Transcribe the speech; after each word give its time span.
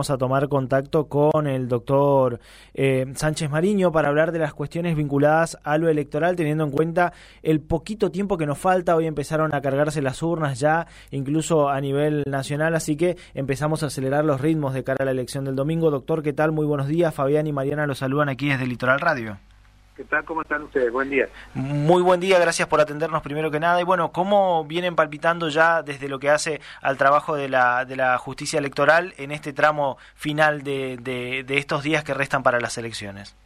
vamos 0.00 0.08
a 0.08 0.16
tomar 0.16 0.48
contacto 0.48 1.08
con 1.08 1.46
el 1.46 1.68
doctor 1.68 2.40
eh, 2.72 3.04
Sánchez 3.16 3.50
Mariño 3.50 3.92
para 3.92 4.08
hablar 4.08 4.32
de 4.32 4.38
las 4.38 4.54
cuestiones 4.54 4.96
vinculadas 4.96 5.58
a 5.62 5.76
lo 5.76 5.90
electoral, 5.90 6.36
teniendo 6.36 6.64
en 6.64 6.70
cuenta 6.70 7.12
el 7.42 7.60
poquito 7.60 8.10
tiempo 8.10 8.38
que 8.38 8.46
nos 8.46 8.56
falta. 8.56 8.96
Hoy 8.96 9.06
empezaron 9.06 9.54
a 9.54 9.60
cargarse 9.60 10.00
las 10.00 10.22
urnas 10.22 10.58
ya, 10.58 10.86
incluso 11.10 11.68
a 11.68 11.78
nivel 11.82 12.24
nacional, 12.26 12.74
así 12.76 12.96
que 12.96 13.18
empezamos 13.34 13.82
a 13.82 13.88
acelerar 13.88 14.24
los 14.24 14.40
ritmos 14.40 14.72
de 14.72 14.84
cara 14.84 15.02
a 15.02 15.04
la 15.04 15.10
elección 15.10 15.44
del 15.44 15.54
domingo. 15.54 15.90
Doctor, 15.90 16.22
¿qué 16.22 16.32
tal? 16.32 16.50
Muy 16.50 16.64
buenos 16.64 16.88
días. 16.88 17.14
Fabián 17.14 17.46
y 17.46 17.52
Mariana 17.52 17.86
los 17.86 17.98
saludan 17.98 18.30
aquí 18.30 18.48
desde 18.48 18.66
Litoral 18.66 19.00
Radio. 19.00 19.36
¿Qué 20.00 20.06
tal? 20.06 20.24
¿Cómo 20.24 20.40
están 20.40 20.62
ustedes? 20.62 20.90
Buen 20.90 21.10
día. 21.10 21.28
Muy 21.52 22.00
buen 22.00 22.20
día, 22.20 22.38
gracias 22.38 22.66
por 22.66 22.80
atendernos 22.80 23.20
primero 23.20 23.50
que 23.50 23.60
nada. 23.60 23.78
Y 23.82 23.84
bueno, 23.84 24.12
¿cómo 24.12 24.64
vienen 24.64 24.96
palpitando 24.96 25.50
ya 25.50 25.82
desde 25.82 26.08
lo 26.08 26.18
que 26.18 26.30
hace 26.30 26.62
al 26.80 26.96
trabajo 26.96 27.36
de 27.36 27.50
la, 27.50 27.84
de 27.84 27.96
la 27.96 28.16
justicia 28.16 28.58
electoral 28.58 29.12
en 29.18 29.30
este 29.30 29.52
tramo 29.52 29.98
final 30.14 30.62
de, 30.62 30.96
de, 30.96 31.58
estos 31.58 31.82
días 31.82 32.02
que 32.02 32.14
restan 32.14 32.42
para 32.42 32.60
las 32.60 32.78
elecciones? 32.78 33.36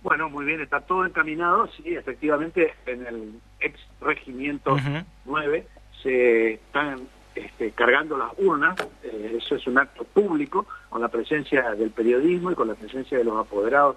Bueno, 0.00 0.30
muy 0.30 0.46
bien, 0.46 0.62
está 0.62 0.80
todo 0.80 1.04
encaminado. 1.04 1.68
Sí, 1.76 1.94
efectivamente, 1.94 2.72
en 2.86 3.06
el 3.06 3.34
ex 3.60 3.78
regimiento 4.00 4.78
9 5.26 5.66
se 6.02 6.54
están 6.54 7.08
este, 7.34 7.72
cargando 7.72 8.16
las 8.16 8.30
urnas. 8.38 8.74
Eh, 9.02 9.36
eso 9.36 9.54
es 9.54 9.66
un 9.66 9.76
acto 9.76 10.04
público 10.04 10.66
con 10.88 11.02
la 11.02 11.08
presencia 11.08 11.72
del 11.72 11.90
periodismo 11.90 12.52
y 12.52 12.54
con 12.54 12.68
la 12.68 12.74
presencia 12.74 13.18
de 13.18 13.24
los 13.24 13.38
apoderados 13.38 13.96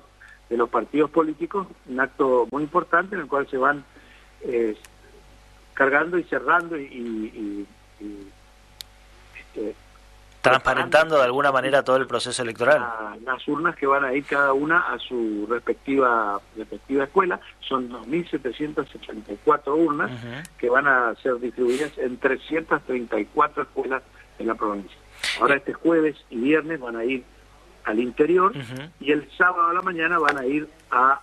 de 0.50 0.58
los 0.58 0.70
partidos 0.70 1.10
políticos, 1.10 1.68
un 1.88 2.00
acto 2.00 2.48
muy 2.52 2.64
importante 2.64 3.16
en 3.16 3.22
el 3.22 3.28
cual 3.28 3.48
se 3.50 3.58
van 3.58 3.84
eh, 4.42 4.76
cargando 5.74 6.18
y 6.18 6.24
cerrando 6.24 6.78
y, 6.78 7.66
este, 9.36 9.76
transparentando 10.42 11.18
de 11.18 11.24
alguna 11.24 11.52
manera 11.52 11.84
todo 11.84 11.96
el 11.96 12.06
proceso 12.06 12.44
electoral. 12.44 12.86
las 13.26 13.48
urnas 13.48 13.76
que 13.78 13.88
van 13.88 14.04
a 14.04 14.14
ir 14.14 14.26
cada 14.26 14.52
una 14.54 14.94
a 14.94 15.00
su 15.00 15.48
respectiva 15.50 16.42
respectiva 16.58 17.06
escuela, 17.06 17.40
son 17.62 17.90
2.784 17.90 19.68
urnas 19.68 20.12
que 20.58 20.70
van 20.70 20.86
a 20.86 21.16
ser 21.16 21.40
distribuidas 21.40 21.98
en 21.98 22.18
334 22.18 23.64
escuelas 23.64 24.04
en 24.38 24.48
la 24.48 24.56
provincia. 24.56 24.98
Ahora 25.40 25.56
este 25.56 25.74
jueves 25.74 26.18
y 26.30 26.38
viernes 26.38 26.80
van 26.80 26.98
a 26.98 27.06
ir 27.06 27.24
al 27.86 28.00
interior 28.00 28.54
y 29.00 29.12
el 29.12 29.30
sábado 29.38 29.68
a 29.70 29.74
la 29.74 29.82
mañana 29.82 30.20
van 30.20 30.38
a 30.38 30.46
ir 30.46 30.68
a, 30.92 31.22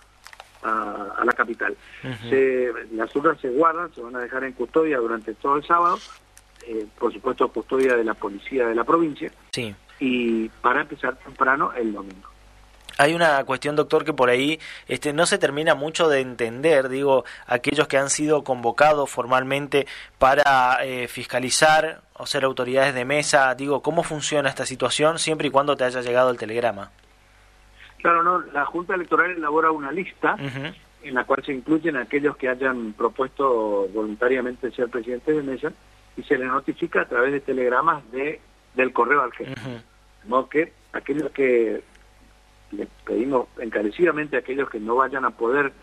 a, 0.63 1.23
la 1.23 1.33
capital. 1.33 1.75
se, 2.29 2.71
las 2.93 3.15
urnas 3.15 3.39
se 3.39 3.49
guardan, 3.49 3.93
se 3.93 4.01
van 4.01 4.15
a 4.15 4.19
dejar 4.19 4.43
en 4.43 4.53
custodia 4.53 4.97
durante 4.97 5.33
todo 5.35 5.57
el 5.57 5.63
sábado, 5.65 5.99
eh, 6.67 6.85
por 6.99 7.13
supuesto 7.13 7.47
custodia 7.49 7.95
de 7.95 8.03
la 8.03 8.13
policía 8.13 8.67
de 8.67 8.75
la 8.75 8.83
provincia, 8.83 9.31
sí. 9.51 9.73
y 9.99 10.49
para 10.49 10.81
empezar 10.81 11.15
temprano 11.17 11.71
el 11.73 11.93
domingo. 11.93 12.30
Hay 13.01 13.15
una 13.15 13.43
cuestión, 13.45 13.75
doctor, 13.75 14.05
que 14.05 14.13
por 14.13 14.29
ahí 14.29 14.59
este, 14.87 15.11
no 15.11 15.25
se 15.25 15.39
termina 15.39 15.73
mucho 15.73 16.07
de 16.07 16.19
entender, 16.19 16.87
digo, 16.87 17.25
aquellos 17.47 17.87
que 17.87 17.97
han 17.97 18.11
sido 18.11 18.43
convocados 18.43 19.09
formalmente 19.09 19.87
para 20.19 20.77
eh, 20.83 21.07
fiscalizar 21.07 22.01
o 22.13 22.27
ser 22.27 22.43
autoridades 22.43 22.93
de 22.93 23.03
mesa, 23.03 23.55
digo, 23.55 23.81
¿cómo 23.81 24.03
funciona 24.03 24.49
esta 24.49 24.67
situación 24.67 25.17
siempre 25.17 25.47
y 25.47 25.51
cuando 25.51 25.75
te 25.75 25.83
haya 25.83 26.01
llegado 26.01 26.29
el 26.29 26.37
telegrama? 26.37 26.91
Claro, 27.97 28.21
no, 28.21 28.39
la 28.39 28.65
Junta 28.65 28.93
Electoral 28.93 29.31
elabora 29.31 29.71
una 29.71 29.91
lista 29.91 30.35
en 31.03 31.13
la 31.15 31.23
cual 31.23 31.43
se 31.43 31.53
incluyen 31.53 31.97
aquellos 31.97 32.37
que 32.37 32.49
hayan 32.49 32.93
propuesto 32.93 33.87
voluntariamente 33.93 34.71
ser 34.71 34.89
presidentes 34.89 35.35
de 35.35 35.41
mesa 35.41 35.71
y 36.15 36.21
se 36.21 36.37
les 36.37 36.47
notifica 36.47 37.01
a 37.01 37.05
través 37.05 37.31
de 37.31 37.39
telegramas 37.39 38.03
de 38.11 38.39
del 38.75 38.93
correo 38.93 39.21
al 39.21 39.31
jefe. 39.33 39.53
Uh 40.29 40.43
que 40.49 40.71
aquellos 40.93 41.31
que 41.31 41.81
le 42.71 42.87
pedimos 43.05 43.47
encarecidamente 43.59 44.35
a 44.35 44.39
aquellos 44.39 44.69
que 44.69 44.79
no 44.79 44.95
vayan 44.95 45.25
a 45.25 45.31
poder 45.31 45.73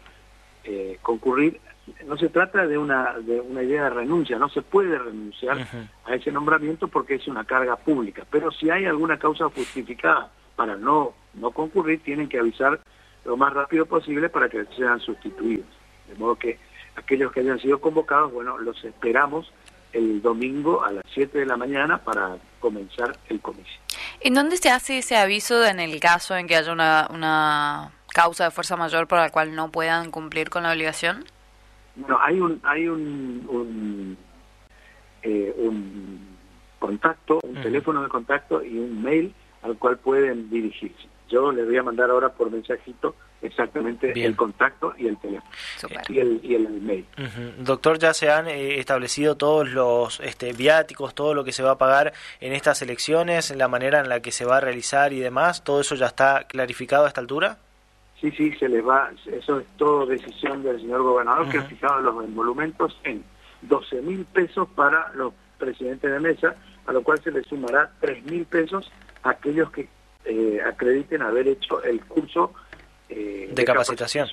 eh, 0.65 0.99
concurrir, 1.03 1.61
no 2.07 2.17
se 2.17 2.29
trata 2.29 2.67
de 2.67 2.77
una, 2.77 3.15
de 3.19 3.41
una 3.41 3.63
idea 3.63 3.85
de 3.85 3.91
renuncia, 3.91 4.39
no 4.39 4.49
se 4.49 4.63
puede 4.63 4.99
renunciar 4.99 5.67
a 6.05 6.15
ese 6.15 6.31
nombramiento 6.31 6.89
porque 6.89 7.15
es 7.15 7.27
una 7.29 7.45
carga 7.45 7.77
pública, 7.77 8.25
pero 8.31 8.51
si 8.51 8.71
hay 8.71 8.85
alguna 8.85 9.19
causa 9.19 9.49
justificada 9.49 10.31
para 10.57 10.77
no, 10.77 11.15
no 11.35 11.51
concurrir, 11.51 12.03
tienen 12.03 12.29
que 12.29 12.39
avisar 12.39 12.81
lo 13.25 13.37
más 13.37 13.53
rápido 13.53 13.87
posible 13.87 14.29
para 14.29 14.49
que 14.49 14.65
sean 14.77 15.01
sustituidos. 15.01 15.67
De 16.09 16.15
modo 16.17 16.37
que 16.37 16.59
aquellos 16.97 17.33
que 17.33 17.41
hayan 17.41 17.61
sido 17.61 17.81
convocados, 17.81 18.33
bueno, 18.33 18.59
los 18.59 18.83
esperamos 18.85 19.53
el 19.93 20.21
domingo 20.23 20.85
a 20.85 20.93
las 20.93 21.05
7 21.15 21.39
de 21.39 21.47
la 21.47 21.57
mañana 21.57 21.99
para 21.99 22.37
comenzar 22.61 23.17
el 23.29 23.41
comicio. 23.41 23.81
¿En 24.21 24.35
dónde 24.35 24.57
se 24.57 24.71
hace 24.71 24.99
ese 24.99 25.17
aviso 25.17 25.65
en 25.65 25.81
el 25.81 25.99
caso 26.01 26.37
en 26.37 26.47
que 26.47 26.57
haya 26.57 26.73
una, 26.73 27.09
una 27.11 27.93
causa 28.13 28.45
de 28.45 28.51
fuerza 28.51 28.77
mayor 28.77 29.07
por 29.07 29.19
la 29.19 29.31
cual 29.31 29.55
no 29.55 29.71
puedan 29.71 30.11
cumplir 30.11 30.51
con 30.51 30.65
la 30.65 30.73
obligación? 30.73 31.25
No, 31.97 32.19
hay 32.21 32.39
un 32.39 32.61
hay 32.63 32.87
un 32.87 33.47
un, 33.49 34.17
eh, 35.23 35.55
contacto, 36.79 37.41
un 37.43 37.61
teléfono 37.61 38.03
de 38.03 38.09
contacto 38.09 38.63
y 38.63 38.79
un 38.79 39.03
mail 39.03 39.35
al 39.63 39.77
cual 39.79 39.99
pueden 39.99 40.49
dirigirse. 40.49 41.09
Yo 41.29 41.51
les 41.53 41.67
voy 41.67 41.77
a 41.77 41.83
mandar 41.83 42.11
ahora 42.11 42.31
por 42.31 42.51
mensajito 42.51 43.17
exactamente 43.43 44.13
el 44.25 44.37
contacto 44.37 44.95
y 44.99 45.07
el 45.07 45.17
teléfono. 45.19 45.51
Y 46.09 46.19
el, 46.19 46.41
y 46.43 46.55
el 46.55 46.69
mail. 46.81 47.07
Doctor, 47.59 47.99
ya 47.99 48.15
se 48.15 48.31
han 48.31 48.49
eh, 48.49 48.79
establecido 48.79 49.37
todos 49.37 49.69
los 49.69 50.21
este, 50.21 50.53
viáticos, 50.53 51.15
todo 51.15 51.35
lo 51.35 51.45
que 51.45 51.53
se 51.53 51.63
va 51.63 51.73
a 51.73 51.79
pagar 51.79 52.13
en 52.41 52.53
estas 52.53 52.83
elecciones, 52.83 53.55
la 53.55 53.69
manera 53.69 54.01
en 54.01 54.09
la 54.09 54.21
que 54.21 54.33
se 54.33 54.45
va 54.45 54.59
a 54.59 54.61
realizar 54.61 55.13
y 55.13 55.21
demás, 55.21 55.63
¿todo 55.65 55.81
eso 55.81 55.95
ya 55.95 56.07
está 56.07 56.45
clarificado 56.45 57.05
a 57.05 57.09
esta 57.09 57.21
altura? 57.21 57.59
Sí, 58.21 58.33
sí, 58.33 58.53
se 58.59 58.69
les 58.69 58.85
va, 58.85 59.11
eso 59.27 59.61
es 59.61 59.67
todo 59.77 60.05
decisión 60.05 60.63
del 60.65 60.81
señor 60.81 61.03
gobernador 61.03 61.49
que 61.49 61.59
ha 61.59 61.63
fijado 61.63 62.01
los 62.01 62.25
emolumentos 62.25 62.99
en 63.05 63.23
12 63.63 64.03
mil 64.03 64.25
pesos 64.25 64.69
para 64.75 65.13
los 65.15 65.33
presidentes 65.57 66.11
de 66.11 66.19
mesa, 66.19 66.57
a 66.87 66.93
lo 66.93 67.03
cual 67.03 67.21
se 67.23 67.31
les 67.31 67.47
sumará 67.47 67.93
3 68.01 68.25
mil 68.25 68.45
pesos 68.45 68.91
a 69.23 69.31
aquellos 69.31 69.71
que 69.71 69.89
eh, 70.25 70.61
acrediten 70.67 71.23
haber 71.23 71.47
hecho 71.47 71.83
el 71.83 72.01
curso 72.01 72.53
eh, 73.09 73.51
de, 73.53 73.65
capacitación. 73.65 74.29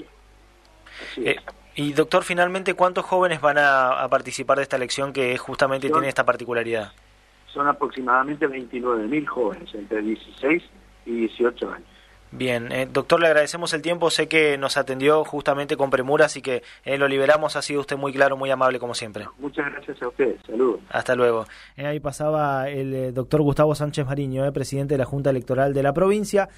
Eh, 1.18 1.36
y 1.76 1.94
doctor, 1.94 2.24
finalmente, 2.24 2.74
¿cuántos 2.74 3.06
jóvenes 3.06 3.42
van 3.42 3.58
a, 3.58 4.08
participar 4.10 4.58
de 4.58 4.64
esta 4.64 4.78
elección 4.78 5.12
que 5.12 5.38
justamente 5.38 5.90
tiene 5.90 6.08
esta 6.08 6.26
particularidad? 6.26 6.92
Son 7.48 7.68
aproximadamente 7.68 8.48
29.000 8.48 9.26
jóvenes, 9.26 9.74
entre 9.74 10.02
16 10.02 10.64
y 11.06 11.12
18 11.12 11.72
años. 11.72 11.88
Bien, 12.38 12.70
eh, 12.72 12.88
doctor, 12.92 13.22
le 13.22 13.28
agradecemos 13.28 13.74
el 13.74 13.82
tiempo. 13.82 14.10
Sé 14.10 14.28
que 14.28 14.58
nos 14.58 14.76
atendió 14.76 15.24
justamente 15.24 15.78
con 15.78 15.90
premura, 15.90 16.26
así 16.26 16.42
que 16.42 16.64
eh, 16.84 16.98
lo 16.98 17.08
liberamos. 17.08 17.56
Ha 17.56 17.62
sido 17.62 17.80
usted 17.80 17.96
muy 17.96 18.12
claro, 18.12 18.36
muy 18.36 18.50
amable, 18.52 18.78
como 18.78 18.94
siempre. 18.94 19.26
Muchas 19.40 19.72
gracias 19.72 20.02
a 20.02 20.08
ustedes. 20.10 20.42
Saludos. 20.46 20.82
Hasta 20.90 21.16
luego. 21.16 21.46
ahí 21.78 22.00
pasaba 22.02 22.70
el 22.70 23.14
doctor 23.14 23.42
Gustavo 23.42 23.74
Sánchez 23.74 24.06
Mariño, 24.06 24.52
presidente 24.52 24.96
de 24.96 24.98
la 24.98 25.06
Junta 25.06 25.30
Electoral 25.30 25.74
de 25.74 25.84
la 25.84 25.94
provincia. 25.94 26.50